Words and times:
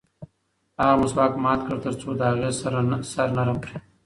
هغه 0.79 0.95
مسواک 1.01 1.33
مات 1.43 1.59
کړ 1.67 1.77
ترڅو 1.85 2.09
د 2.19 2.21
هغې 2.31 2.49
سر 3.11 3.25
نرم 3.37 3.57
کړي. 3.63 3.77